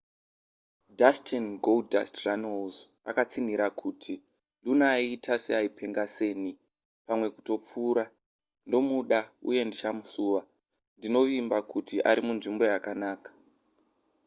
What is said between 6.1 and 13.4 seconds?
senipamwe kutopfuurandomuda uye ndichamusuwandinovimba kuti ari munzvimbo yakanaka.